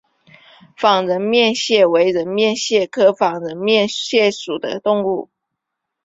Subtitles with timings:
[0.75, 5.29] 仿人面蟹为人面蟹科仿人面蟹属的动物。